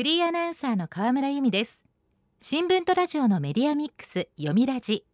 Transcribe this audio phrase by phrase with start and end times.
[0.00, 1.78] フリーアナウンサーの河村由美です。
[2.40, 5.04] 新聞とラジオのメディアミックス読みラジ。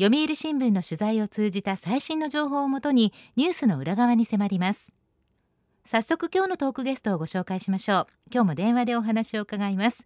[0.00, 4.90] 読売新聞の取材を通じた最新の情報をもとにニュースの裏側に迫ります。
[5.86, 8.06] 早速今日のトークゲストをご紹介しましょう。
[8.34, 10.04] 今日も電話でお話を伺います。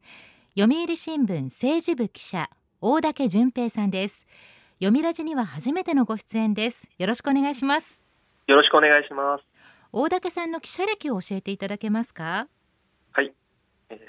[0.58, 2.50] 読売新聞政治部記者
[2.82, 4.26] 大竹淳平さんです。
[4.74, 6.86] 読みラジには初めてのご出演です。
[6.98, 8.02] よろしくお願いします。
[8.46, 9.44] よろしくお願いします。
[9.90, 12.22] 大竹さんの記者歴を教えていただけますか？
[12.22, 12.61] はい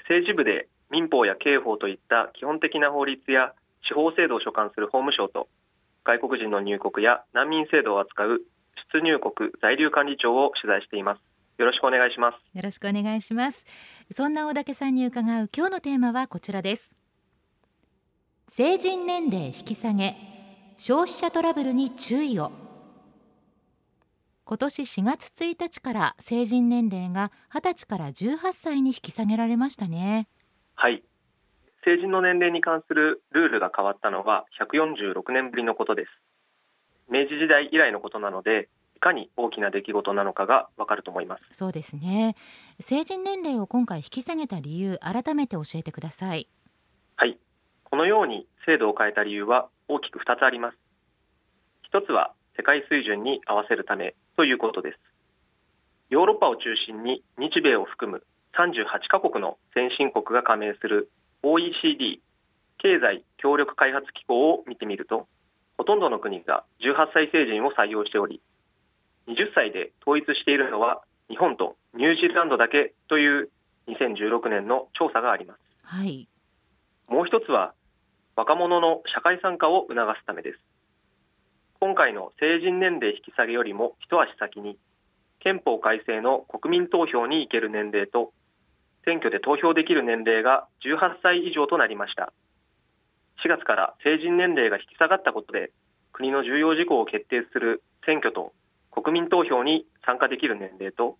[0.08, 3.52] 政治部で民法や刑法といった基本的な法律や
[3.86, 5.48] 司法制度を所管する法務省と
[6.04, 8.40] 外国人の入国や難民制度を扱う
[8.92, 11.20] 出入国在留管理庁を取材しています。
[11.58, 12.56] よろしくお願いします。
[12.56, 13.64] よろしくお願いします。
[14.10, 16.90] そんな大竹さんに伺う今日のテーマはこちらです。
[18.48, 20.16] 成人年齢引き下げ
[20.76, 22.63] 消費者トラブルに注意を。
[24.46, 30.28] 今年4月1日から成人年齢が20歳から18歳に引き下げられましたね。
[30.74, 31.02] はい。
[31.82, 36.10] 成人の年齢に関するルールが変わったのは146年ぶりのことです。
[37.10, 41.42] 明治時代以来のことなのでいかに大きな出来事なのかがわかると思います。
[41.52, 42.36] そうですね。
[42.80, 46.50] 成人年齢を今回引き下げた理由改めて教えてください。
[47.16, 47.38] はい。
[47.84, 50.76] このように制度を変えた理由は大きく2つあります。
[51.82, 54.98] 一つは世界水準に合わせるためということです。
[56.10, 58.22] ヨーロッパを中心に日米を含む
[58.54, 61.10] 38カ国の先進国が加盟する
[61.42, 62.20] OECD
[62.78, 65.26] 経済協力開発機構を見てみると
[65.76, 68.40] ほとんどの国が18歳成人を採用しており
[69.26, 73.50] 20歳で統一しているのは日本とニュージーランドだけという
[73.88, 76.28] 2016年の調査があります、はい、
[77.08, 77.74] もう一つは
[78.36, 80.58] 若者の社会参加を促すためです
[81.84, 84.78] 今回の成人年齢引き下げよりも一足先に
[85.40, 88.32] 憲法改正の国民投票に行ける年齢と
[89.04, 92.32] 選挙で投票できる年齢が18歳以上となりました。
[93.44, 95.72] 4月から成人年齢が引き下がったことで
[96.14, 98.54] 国の重要事項を決定する選挙と
[98.90, 101.18] 国民投票に参加できる年齢と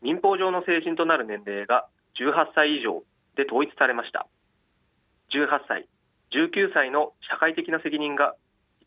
[0.00, 1.84] 民法上の成人となる年齢が
[2.16, 3.04] 18歳以上
[3.36, 4.26] で統一されました。
[5.36, 5.86] 18歳
[6.32, 8.36] 19歳の社会的な責任が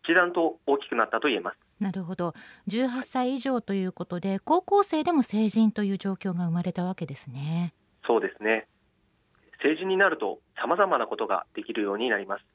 [0.07, 1.57] 一段と大きくなったと言えます。
[1.79, 2.33] なるほど。
[2.67, 7.73] 18歳以上ということで高校生でも成人という状況が生まれたわけですね。
[8.05, 8.67] そうですね。
[9.63, 12.45] 成人になると様々なことができるようになります。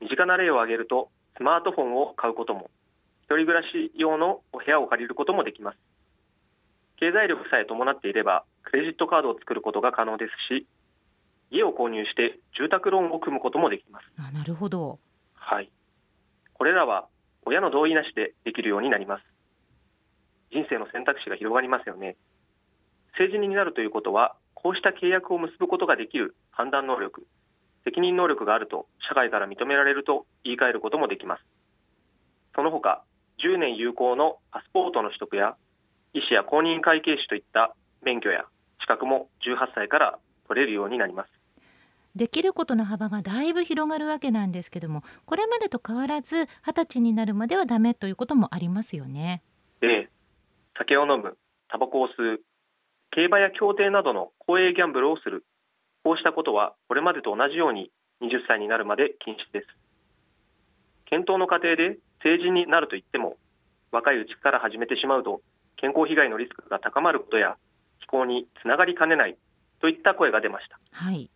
[0.00, 2.70] 身近な例を挙げるとスマートフォンを買うことも
[3.24, 5.78] 一人暮らし用のお部屋を借りることもできます。
[6.96, 10.66] 経済力さえ伴っていればクレジットカードを作ることが可能ですし
[11.50, 14.06] 家を購入して住宅ローンを組むこともできます。
[14.16, 14.98] あなるほど。
[15.34, 15.70] はい
[16.62, 17.08] これらは
[17.44, 19.24] 親の同意なしでできるようになります。
[20.52, 22.14] 人生の選択肢が広がりますよね。
[23.18, 27.26] 成人になるということはこうした契約を結ぶことができる判断能力
[27.82, 31.42] 責任能力があると社会から認められると言い換えることもできます。
[32.54, 33.02] その他
[33.42, 35.56] 10年有効のパスポートの取得や
[36.14, 37.74] 医師や公認会計士といった
[38.04, 38.44] 免許や
[38.78, 41.41] 資格も18歳から取れるようになります。
[42.14, 49.42] できることの幅がだいぶ広がるわけなんですけどもこれまでと変わらず二十歳になるまではダメということもありますよね。
[49.82, 50.08] ええ、
[50.76, 51.36] 酒を飲む
[51.68, 52.40] タバコを吸う
[53.10, 55.44] 競馬や競艇などの公営ギャンブルをする。
[56.04, 57.90] こうしたことはこれまでと同じように
[58.20, 59.66] 20歳になるまで禁止です。
[61.06, 63.36] 検討の過程で成人になるといっても
[63.90, 65.42] 若いうちから始めてしまうと
[65.76, 67.56] 健康被害のリスクが高まることや
[68.00, 69.36] 非行につながりかねない
[69.80, 71.28] といった声が出ました、はい、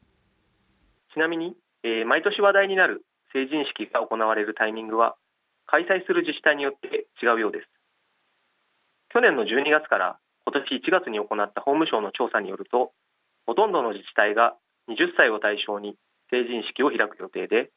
[1.16, 3.00] ちなみに、えー、毎年話題になる
[3.32, 5.16] 成人式が行われるタイミングは
[5.64, 7.68] 開催する自治体によって違うようです。
[9.08, 12.92] 去年の12月から今年1月に行った法務省の調査によると
[13.48, 14.60] ほとんどの自治体が
[14.92, 15.96] 20歳を対象に
[16.28, 17.72] 成人式を開く予定で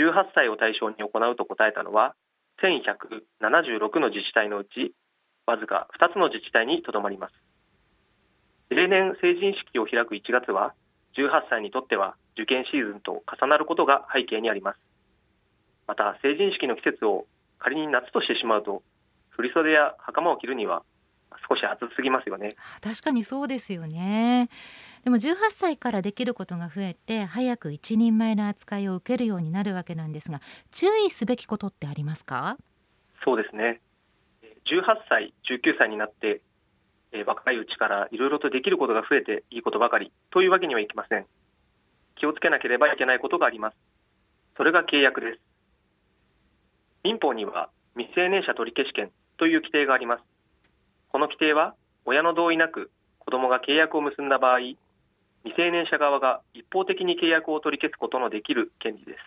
[0.00, 2.16] 18歳を対象に行うと答えたのは
[2.64, 4.96] 1176の自治体のうち
[5.44, 7.34] わずか2つの自治体にとどまります。
[8.70, 10.72] 例年成人式を開く1月は
[11.18, 14.78] 18歳にとっては受験シーズンと重なることが背景にあります。
[15.86, 17.26] また成人式の季節を
[17.58, 18.82] 仮に夏としてしまうと
[19.30, 20.82] 振袖や袴を着るには
[21.48, 22.54] 少し暑すぎますよね。
[22.82, 24.48] 確かにそうですよね。
[25.04, 30.40] でも18歳からできることが増えて早く一人前の扱いを受けるようになるわけなんですが
[30.70, 32.56] 注意すべきことってありますか？
[33.24, 33.80] そうですね。
[34.42, 36.42] 18歳19歳になって
[37.12, 41.26] え若いうちからいろいろとできることが増えていいことばかりというわけにはいきません
[42.20, 43.76] 気をつけなければいけないことがあります。
[44.56, 45.40] それが契約です。
[47.02, 50.22] 民法には未成年者取消権という規定があります。
[51.08, 51.74] この規定は
[52.04, 54.58] 親の同意なく子どもが契約を結んだ場合
[55.44, 59.18] 未成年者側が一方的に契約を取り消すことのできる権利です。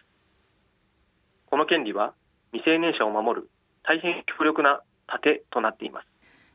[1.49, 2.13] この権利は
[2.51, 3.49] 未成年者を守る
[3.81, 6.12] 大変強力な盾となっています。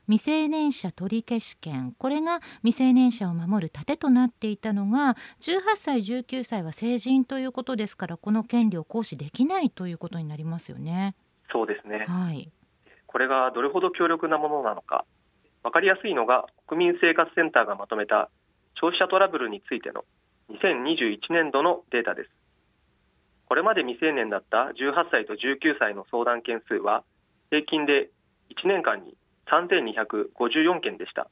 [0.09, 1.95] 未成年者取消権。
[1.99, 11.15] これが未成年者を守る盾となっていたのが18歳19歳は成人ということですからこの権利を行使できないということになりますよね。
[11.53, 12.51] そうですね、はい、
[13.07, 15.05] これがどれほど強力なものなのか。
[15.63, 18.31] 分かりやすいのが国民生活センターがまとめた
[18.81, 20.05] 消費者トラブルについての
[20.51, 22.31] 2021年度のデータです。
[23.47, 27.03] これまで未成年だった18歳と19歳の相談件数は
[27.51, 28.09] 平均で
[28.51, 29.18] 1年間に
[29.51, 31.29] 3254件でした。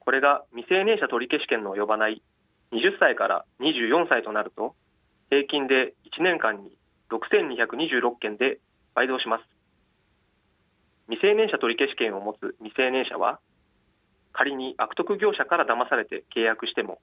[0.00, 2.22] これが未成年者取消権の及ばない
[2.72, 4.74] 20歳から24歳となると、
[5.30, 6.72] 平均で1年間に
[7.10, 8.58] 6226件で
[8.94, 9.44] 倍増します。
[11.08, 13.38] 未成年者取消権を持つ未成年者は、
[14.32, 16.98] 仮に悪徳業者から騙されて契約しても、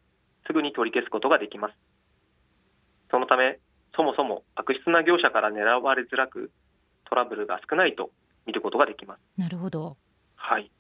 [0.48, 1.76] すぐに取り消すことができます。
[3.12, 3.60] そのため、
[3.96, 6.52] そもそも悪質な業者から狙われづらく、
[7.06, 8.10] トラブルが少ないと
[8.48, 9.22] 見ることができます。
[9.38, 9.96] なるほど。
[10.40, 10.72] はい。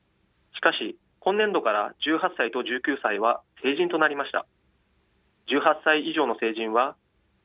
[0.56, 4.46] しかし、今年度から18歳と19歳は成人となりました。
[5.48, 6.96] 18歳以上の成人は、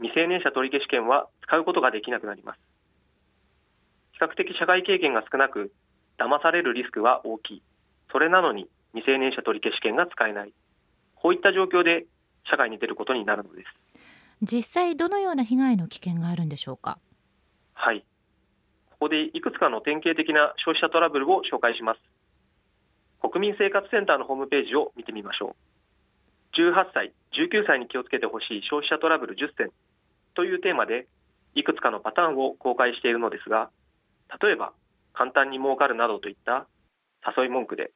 [0.01, 2.61] 未成年者取消権は使うことができなくなります。
[4.13, 5.73] 比較的社会経験が少なく、
[6.19, 7.63] 騙されるリスクは大きい。
[8.13, 10.53] それなのに未成年者取消権が使えない。
[11.17, 12.07] こういった状況で
[12.49, 13.69] 社会に出ることになるのです。
[14.43, 16.99] 実際どのような被害の危険があるんでしょうか？
[17.73, 18.05] はい。
[19.05, 22.01] ここでいくつかの典型的な消費者トラブルを紹介します。
[23.21, 26.57] 国民生活センターのホームページを見てみましょう。
[26.57, 29.69] 18歳、19歳に気をつけてほしい消費者トラブル10選
[30.33, 31.07] というテーマで、
[31.55, 33.69] いくつかのパターンを公開しているのですが、
[34.41, 34.73] 例えば、
[35.13, 36.65] 簡単に儲かるなどといった
[37.37, 37.93] 誘い文句で、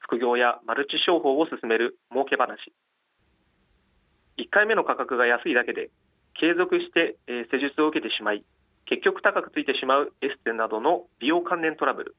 [0.00, 2.60] 副業やマルチ商法を進める儲け話。
[4.36, 5.88] 1回目の価格が安いだけで、
[6.34, 8.44] 継続して施術を受けてしまい、
[8.86, 12.16] 結局高くついてしまうエステなどの美容関連トラブル。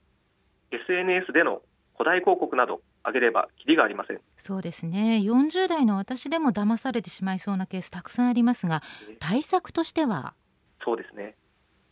[0.72, 1.62] SNS での
[1.96, 4.22] 古代広告など挙げればきりがありません。
[4.38, 5.22] そうですね。
[5.24, 8.82] 40代の私でも騙されてしまいそうなケースたくさんありますが
[9.20, 10.34] 対策としては？
[10.84, 11.36] そうですね。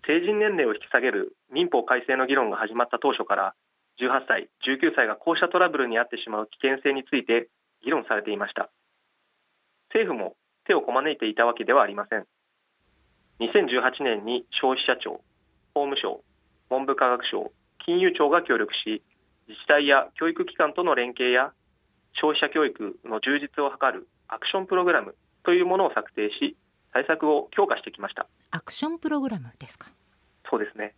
[0.08, 3.54] 成人年齢を引き下げる民法改正の議論が始まった当初から
[4.00, 7.50] 18歳19歳がこうしたトラブルに遭ってしまう危険性について
[7.84, 8.72] 議論されていました。
[9.94, 10.36] 政府も
[10.66, 12.26] 手をこまねいていたわけではありません
[13.42, 15.22] 2018年に消費者庁、
[15.74, 16.22] 法務省、
[16.70, 17.52] 文部科学省、
[17.84, 19.02] 金融庁が協力し、
[19.48, 21.52] 自治体や教育機関との連携や
[22.14, 26.56] 消費者教育の充実を図るアクションプログラムというものを策定し、
[26.94, 28.28] 対策を強化してきました。
[28.52, 29.90] アクションプログラムですか？
[30.50, 30.94] そうですね。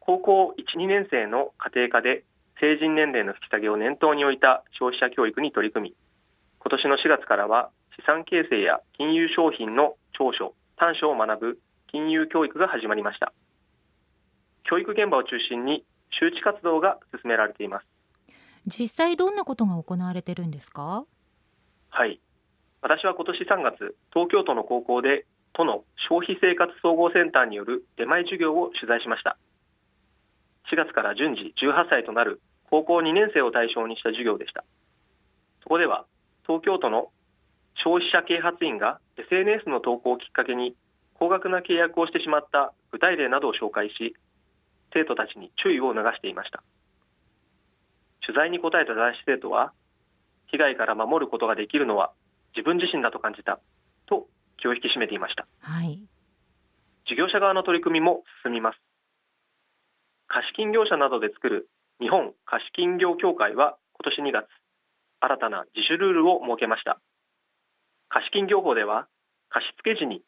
[0.00, 2.24] 高校1、2年生の家庭科で
[2.60, 5.94] 成人年齢の引き下げを念頭に置いた消費者教育に取り組み、
[6.60, 11.58] 今年の4月からは資産形成や金融商品の長所、短所を学ぶ
[11.92, 13.32] 金融教育が始まりました。
[14.68, 17.86] 教育現場を中心に周知活動が進められています。
[18.66, 21.04] 実際どんなことが行われてるんですか？
[21.90, 22.18] はい。
[22.80, 29.38] 私は今年3月東京都の高校で都の消費生活総合センターによる出前授業を取材しました。
[30.72, 32.40] 4月から順次18歳となる
[32.70, 34.64] 高校2年生を対象にした授業でした。
[35.62, 36.06] そこでは
[36.44, 37.12] 東京都の
[37.76, 40.74] 消費者啓発員が SNS の投稿をきっかけに
[41.14, 44.14] 高額な契約をしてしまった具体例などを紹介し
[44.92, 46.62] 生徒たちに注意を促していました。
[48.24, 49.72] 取材に答えた男子生徒は
[50.46, 52.12] 被害から守ることができるのは
[52.54, 53.58] 自分自身だと感じた
[54.06, 55.98] と気を引き締めていました、はい、
[57.08, 58.78] 事業者側の取り組みも進みます。
[60.28, 61.68] 貸金業者などで作る
[62.00, 64.48] 日本貸金業協会は今年2月
[65.20, 66.98] 新たな自主ルールを設けました
[68.12, 69.08] 貸金業法では
[69.48, 70.20] 貸付時に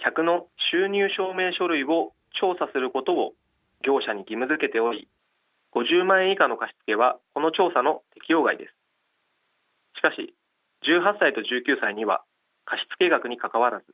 [0.00, 3.36] 客の収入証明書類を調査することを
[3.84, 5.08] 業者に義務付けており
[5.76, 8.72] 50万円以下の貸付はこの調査の適用外です。
[9.96, 10.32] しかし
[10.88, 12.24] 18歳と19歳には
[12.64, 13.84] 貸付額にかかわらず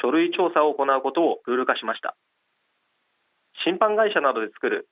[0.00, 2.14] 書類調査を行うことをルール化しました。
[3.66, 4.86] 審判会社などで作る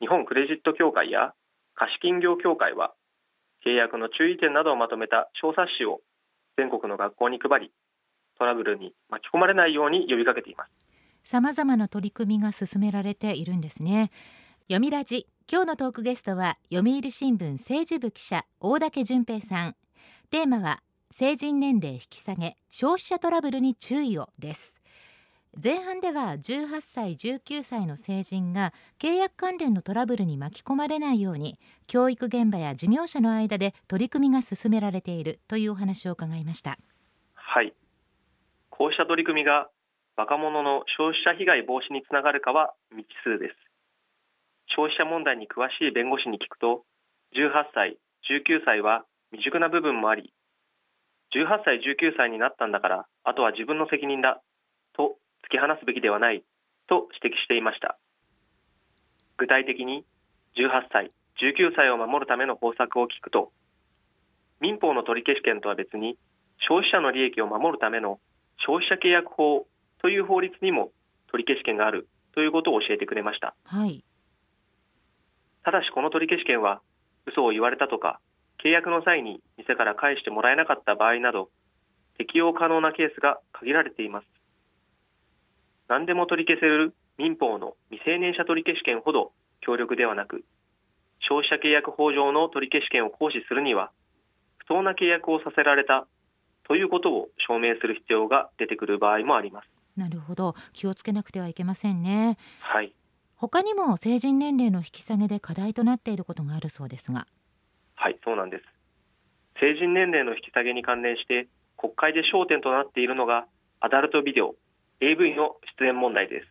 [0.00, 1.34] 日本クレジット協会や
[1.76, 2.94] 貸金業協会は
[3.64, 6.02] 契約の注意点などをまとめた調査誌を
[6.58, 7.72] 全国の学校に配り
[8.36, 10.70] トラブルに巻き込まれないように呼びかけています。
[11.22, 14.10] さまざまな取り組みが進められているんですね。
[14.62, 19.76] 読みラジ今日のトークゲストは読売新聞政治部記者大竹淳平さん。
[20.30, 24.77] テーマは成人年齢引き下げ消費者トラブルに注意をです。
[25.60, 36.78] 前半では18歳19歳の成人が契約関連のトラブルに巻き込まれないように教育現場や事業者の間で取り組みが進められているというお話を伺いました。
[37.34, 37.74] はい。
[38.70, 39.68] こうした取り組みが
[40.16, 43.54] 若者の消費者被害防止につながるかは未知数です。
[44.68, 46.84] 消費者問題に詳しい弁護士に聞くと
[47.34, 47.98] 18歳
[48.30, 50.32] 19歳は未熟な部分もあり
[51.34, 54.40] 18歳19歳になったんだからあとは自分の責任だ
[54.94, 56.42] と突き放すべきではない
[56.88, 57.98] と指摘していました。
[59.38, 60.04] 具体的に
[60.56, 63.52] 18歳19歳を守るための方策を聞くと
[64.60, 66.18] 民法の取消権とは別に
[66.66, 68.18] 消費者の利益を守るための
[68.66, 69.66] 消費者契約法
[70.02, 70.90] という法律にも
[71.30, 74.04] 取消権があるということを教えてくれました、はい、
[75.64, 76.80] ただしこの取消権は
[77.26, 78.18] 嘘を言われたとか
[78.64, 81.50] 契約の際に店から返してもらえなかった場合など
[82.16, 84.26] 適用可能なケースが限られています
[85.88, 90.44] 何でも取り消せる民法の未成年者取消権ほど強力ではなく
[91.20, 93.90] 消費者契約法上の取消権を行使するには
[94.58, 96.06] 不当な契約をさせられた
[96.68, 99.68] ということを証明する必要が出てくる場合もあります。
[99.96, 100.54] なるほど。
[100.74, 102.36] 気をつけなくてはいけませんね。
[102.60, 102.92] はい。
[103.36, 107.26] 他にも成人年齢の引き下げで課題となっていることがあるそうですが。
[107.94, 108.64] はいそうなんです。
[109.60, 113.46] 成人年齢の引き下げに関連して国会で焦点となっているのが
[113.80, 114.54] アダルトビデオ
[115.00, 116.46] AV の出演問題です。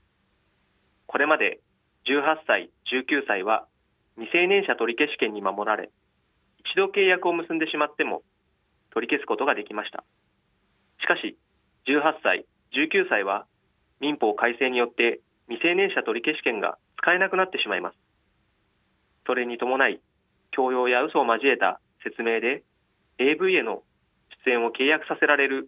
[1.06, 1.60] これまで
[2.08, 3.68] 18歳19歳は
[4.16, 5.90] 未成年者取消権に守られ
[6.60, 8.24] 一度契約を結んでしまっても
[8.94, 10.04] 取り消すことができました。
[11.02, 11.38] しかし
[11.88, 13.46] 18歳19歳は
[14.00, 17.98] 民法改正によって未成年者取消権が使えなくなってしまいます。
[19.26, 20.00] それに伴い
[20.52, 22.64] 強要や嘘を交えた説明で
[23.20, 23.84] AV への
[24.46, 25.68] 出演を契約させられる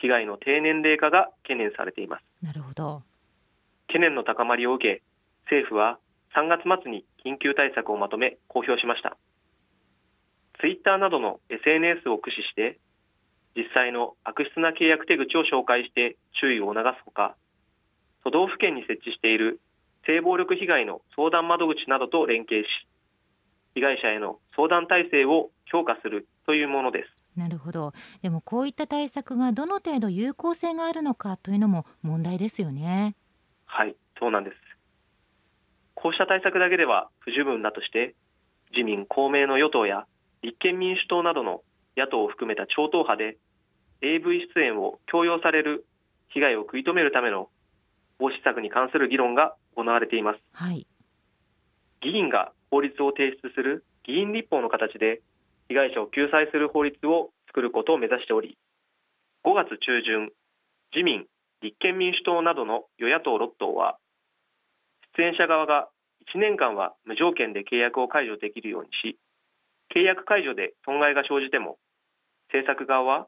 [0.00, 2.24] 被害の低年齢化が懸念されています。
[2.42, 3.02] なるほど。
[3.88, 5.02] 懸念の高まりを受け
[5.44, 5.98] 政府は
[6.36, 9.16] 3月末に緊急対策をまとめ公表しました。
[10.60, 12.78] ツイッターなどの SNS を駆使して
[13.56, 17.36] 実際の悪質な契約手口を紹介して注意を促すほか
[18.24, 19.60] 都道府県に設置している
[20.06, 22.68] 性暴力被害の相談窓口などと連携し
[23.74, 27.92] 被害者への相談体制を強化するというものですなるほど。
[28.22, 33.14] でもこういった対策がどの程度有効性があるのかというのも問題ですよね。
[33.66, 34.56] はいそうなんです。
[35.94, 38.14] こうした対策だけでは不十分だとして
[38.72, 40.06] 自民公明の与党や
[40.42, 41.62] 立憲民主党などの
[41.96, 43.36] 野党を含めた超党派で
[44.02, 45.84] AV 出演を強要される
[46.28, 47.48] 被害を食い止めるための
[48.18, 50.86] 防止策に関する議論が行われています、はい、
[52.00, 55.20] 議員が法律を提出する議員立法の形で
[55.68, 58.58] 被害者を救済する法律を作ることを目指しており
[59.44, 60.30] 5月中旬
[60.94, 61.26] 自民
[61.62, 63.98] 立憲民主党などの与野党6党は
[65.16, 65.88] 出演者側が
[66.34, 69.18] 1年間は無条件で契約を解除できるようにし
[69.94, 71.78] 契約解除で損害が生じても
[72.52, 73.26] 制作側は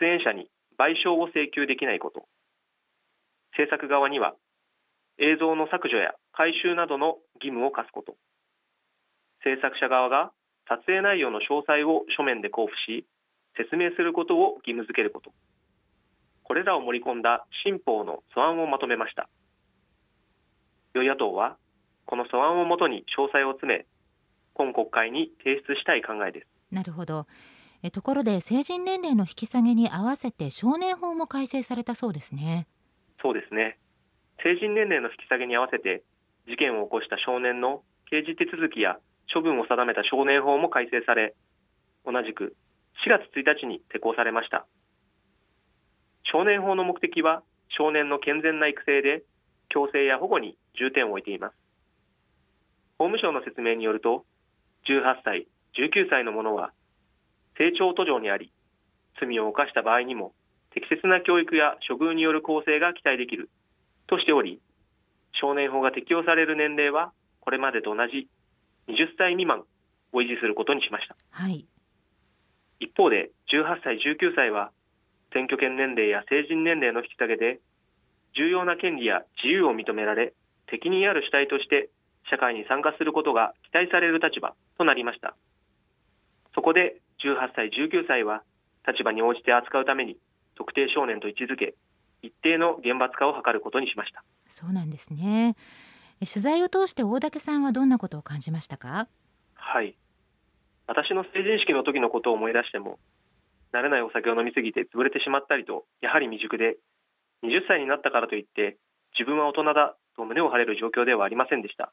[0.00, 0.48] 出演者に
[0.78, 2.24] 賠償を請求できないこと。
[3.56, 4.34] 制作側には
[5.18, 8.16] 映像の削除や回収などの義務を課すこと。
[9.44, 10.32] 制作者側が
[10.70, 13.04] 撮影内容の詳細を書面で交付し
[13.58, 15.32] 説明することを義務付けること。
[16.44, 19.28] これらを盛り込んだ新法の素案をまとめました。
[20.94, 21.56] 与野党は
[22.06, 23.86] この素案をもとに詳細を詰め
[24.54, 26.46] 今国会に提出したい考えです。
[26.70, 27.26] なるほど。
[27.82, 32.68] えところで成人年齢の引き下げに合わせて少年法も改正されたそうですね。
[33.20, 33.78] そうですね。
[34.44, 36.04] 成人年齢の引き下げに合わせて
[36.46, 38.98] 事件を起こした少年の刑事手続きや
[39.32, 41.34] 処分を定めた少年法も改正され
[42.04, 42.56] 同じく
[43.06, 44.66] 4月1日に施行されました。
[46.24, 49.22] 少年法の目的は少年の健全な育成で
[49.68, 51.54] 強制や保護に重点を置いています。
[52.98, 54.26] 法務省の説明によると
[54.84, 56.72] 18歳19歳の者は
[57.56, 58.52] 成長途上にあり
[59.18, 60.32] 罪を犯した場合にも
[60.74, 63.48] 適切な教育や処遇による構成が期待できる
[64.06, 64.60] としており
[65.40, 68.28] 少年法が適用される年齢はこれまでと同じ
[68.90, 69.64] 20歳未満
[70.12, 71.66] を維持することにしました、はい、
[72.80, 74.70] 一方で18歳19歳は
[75.32, 77.60] 選挙権年齢や成人年齢の引き下げで
[78.36, 80.34] 重要な権利や自由を認められ
[80.70, 81.90] 責任ある主体として
[82.30, 85.34] 社会に参加することが期待される立場となりました。
[86.54, 88.42] そこで18歳19歳は
[88.86, 90.16] 立場に応じて扱うために
[90.56, 91.74] 特定少年と位置づけ
[92.22, 94.22] 一定の厳罰化を図ることにしました。
[94.46, 95.56] そうなんですね
[96.26, 99.08] 取材を通して大竹さんはどんなことを感じましたか？
[99.54, 99.96] はい。
[100.86, 102.98] 私の成人式の時のことを思い出しても
[103.72, 106.76] 慣れないお酒を飲みすぎて潰れてしまったりとやはり未熟で
[107.44, 108.76] 20歳になったからといって
[109.18, 111.92] 自分は大人だと胸を張れる状況ではありませんでした。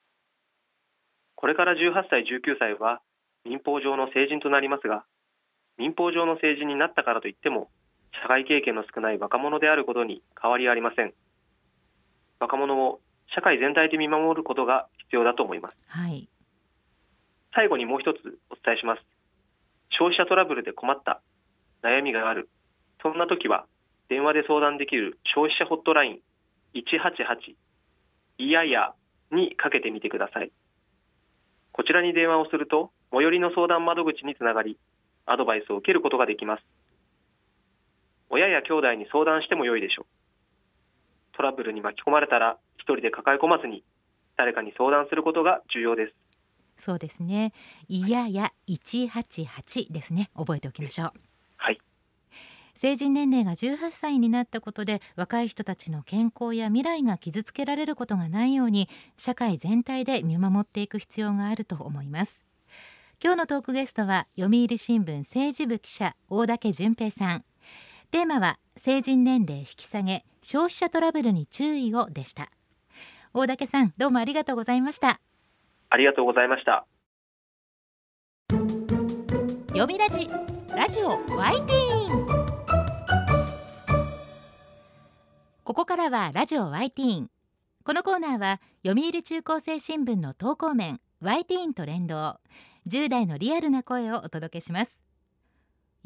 [1.35, 3.01] これから18歳19歳は
[3.45, 5.05] 民法上の成人となりますが
[5.77, 7.69] 民法上の成人になったからといっても
[8.23, 11.13] 社会経験の少ない若者であることに変わりありません。
[12.39, 12.99] 若者を
[13.33, 16.27] 社会全体で見守ることが必要だと思います、はい、
[17.53, 18.17] 最後にもう一つ
[18.49, 19.01] お伝えします。
[19.89, 21.21] 消費者トラブルで困った
[21.81, 22.49] 悩みがある。
[23.01, 23.65] そんな時は
[24.09, 26.19] 電話で相談できる消費者ホットライン
[26.75, 27.55] 188
[28.37, 28.93] いやや
[29.31, 30.51] にかけてみてください。
[31.71, 34.77] こちらに電話をすると最寄りの相談窓口につながり
[35.25, 36.63] アドバイスを受けることができます。
[38.29, 40.05] 親や兄弟に相談しても良いでしょう
[41.37, 43.83] トラブルに巻き込まれたら一人で抱え込まずに
[44.37, 46.13] 誰かに相談することが重要です。
[46.77, 47.53] そうですね。
[47.87, 50.29] いやや188ですね。
[50.35, 51.11] 覚えておきましょう。
[51.57, 51.79] はい。
[52.75, 62.39] 成人年齢が18歳になったことで若い人たちの健康や未来が傷つけられることがないように社会全体で見守っていく必要があると思います。
[63.23, 67.45] 今日のトークゲストは読売新聞政治部記者大竹淳平さん
[68.11, 72.49] テーマは成人年齢引き下げ消費者トラブルに注意をでした。
[73.33, 75.19] 大竹さんどうもありがとうございました。
[75.89, 76.85] ありがとうございました。
[79.69, 80.29] 読みラジ
[80.75, 82.27] ラジオワイティーン。
[85.63, 87.29] ここからはラジオワイティーン。
[87.83, 92.39] このコーナーは読売中高生新聞の投稿面ワイティーンと連動。
[92.87, 95.01] 10代のリアルな声をお届けします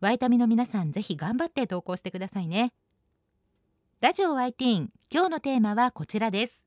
[0.00, 2.72] ワイタミの皆さんぜひ頑張って投稿してくださいね。
[4.00, 6.64] ラジオ YT 今日のテーマはこちらです。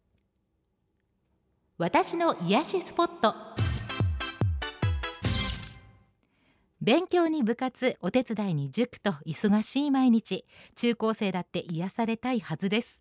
[1.78, 3.36] 私の癒しスポット。
[6.82, 13.00] 勉強に部活お手伝いに塾と忙しい毎日中高生だって癒されたいはずです。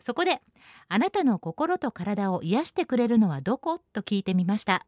[0.00, 0.40] そこで
[0.88, 4.86] あなたの心と体を癒してくれるのはどこと聞いてみました。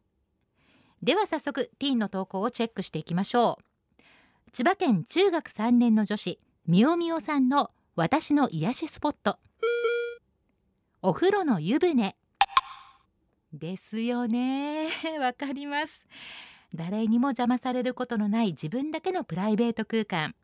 [1.02, 3.71] では早速ティーンの投稿をチェックしていきましょう。
[4.52, 9.38] 千葉県中学3年の女子みおみおさんの私の癒しスポット。
[11.00, 12.14] お風呂の湯船。
[13.54, 14.90] ですよね。
[15.18, 15.98] わかります。
[16.74, 20.34] 誰にも邪魔されることのない自分だけのプライベート空間。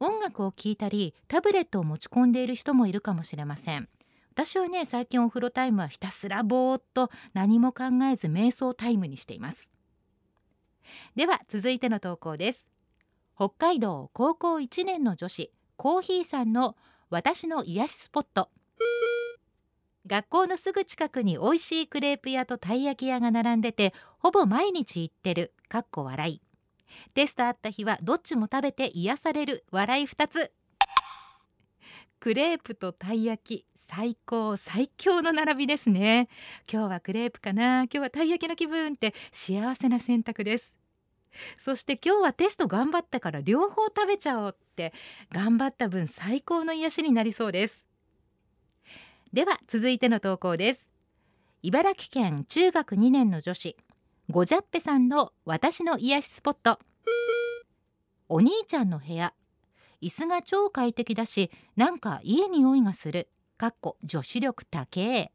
[0.00, 3.88] 音楽を聴いたりタブレットを持ち込んでいる人もいるかもしれません。
[4.32, 9.70] 私はね最近お風呂タイムはひたすらぼーっと何も考えず瞑想タイムにしています。
[11.14, 12.67] では続いての投稿です。
[13.38, 16.74] 北海道高校1年の女子コーヒーさんの
[17.08, 18.50] 私の癒しスポット。
[20.08, 26.42] 学校のすぐ近くに美味しいクレープ屋とたい焼き屋が並んでてほぼ毎日行ってるかっこ笑い。
[27.14, 30.50] テストあった日はどっちも食べて癒される笑い2つ。
[32.18, 36.26] クレープとたい焼き最高最強の並びですね。
[36.68, 37.84] 今日はクレープかな？
[37.84, 40.72] 今日はたい焼きの気分って幸せな選択です。
[41.58, 44.92] そして今日はテスト頑張ったから両方食べちゃおうって
[45.32, 47.86] 頑張った分最高の癒しになりそうです。
[49.32, 50.88] では続いての投稿です。
[51.62, 53.76] 茨城県中学2年の女子
[54.30, 56.78] ごじゃっぺさんの私の癒しスポット。
[58.28, 59.32] お兄ちゃんの部屋
[60.02, 63.28] 椅子が超快適だしなんかいい匂いがする。
[63.56, 65.32] かっこ女子力高え。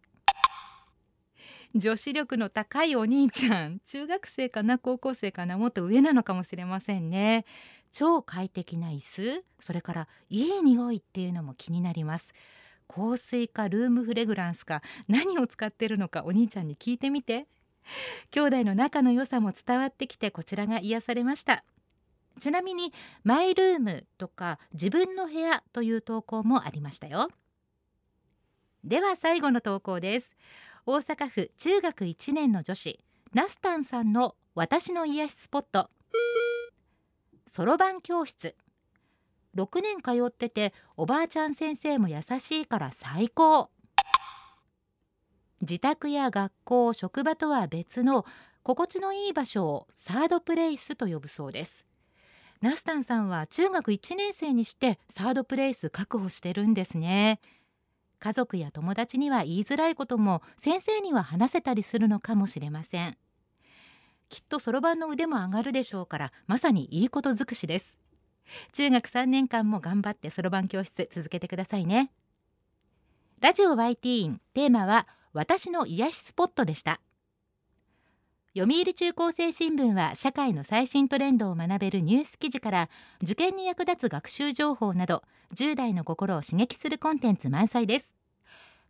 [1.76, 3.80] 女子力の高いお兄ちゃん。
[3.86, 7.46] 中学生かな高校生かなもっと上なのかもしれませんね。
[7.92, 9.44] 超快適な椅子。
[9.60, 12.34] それからいい匂いっていうのも気になります。
[12.88, 17.48] 香水かルームフレグランスか何を使ってるのかお兄ちゃんに聞いてみて。
[18.32, 21.64] 兄弟の仲の良さも伝わってきてこちらが癒されました。
[22.40, 27.30] ちなみにマイルームとか自分の部屋という投稿もありましたよ。
[28.84, 30.36] では最後の投稿です。
[30.86, 33.00] 大阪府中学1年の女子
[33.34, 35.90] ナスタンさんの私の癒しスポット。
[37.48, 38.54] そろばん教室。
[39.56, 43.70] 6年通ってておばあちゃん先生も優しいから最高。
[45.62, 48.26] 自宅や学校職場とは別の
[48.62, 51.86] 心地のいい場所をサードプレイスと呼ぶそうです。
[52.60, 57.40] ナスタンさんは中学1年生にしてサードプレイス確保してるんですね。
[58.24, 63.18] 家族や友達には言いづらいことも先生には話せたりするのかもしれません。
[64.30, 67.98] きっとそろばんの腕も上がるでしょうからまさにいいこと尽くしです。
[68.72, 72.12] 中学3年間も頑張ってそろばん教室続けてくださいね。
[73.42, 77.02] ラジオ YT テーマは私の癒しスポットでした。
[78.56, 82.90] 読売中高生新聞は社会の最新トレンドを学べるニュース記事から
[83.22, 85.24] 受験に役立つ学習情報など
[85.56, 88.13] 10代の心を刺激するコンテンツ満載です。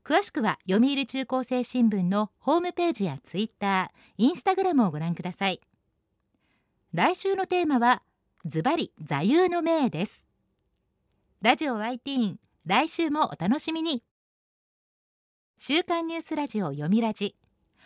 [0.06, 5.62] 詳しくは読売中高生新聞のホームページやツイッター、インスタグラムをご覧ください。
[6.94, 8.04] 来週のテーマは
[8.46, 10.28] ズバリ座右の銘です。
[11.42, 12.36] ラジオ YT
[12.66, 14.04] 来週もお楽しみに。
[15.58, 17.38] 週刊ニュースラジオ読みラジ。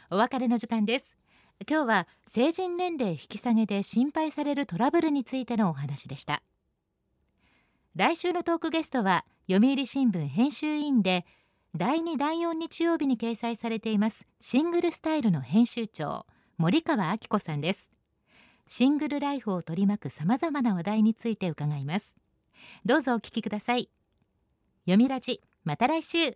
[0.09, 1.05] お別れの時間です。
[1.69, 6.41] 今日は成人年齢引き下げで心配されるトラブルについてのお話でした。
[7.95, 11.25] 来週のトークゲストは読売新聞編集委員で
[11.77, 16.25] 第2第4日曜日に掲載されていますシングルスタイルの編集長
[16.57, 17.91] 森川明子さんです。
[18.67, 22.15] シングルライフを取り巻く様々な話題について伺います。
[22.83, 23.91] どうぞお聞きください。
[24.85, 26.35] 読みラジまた来週。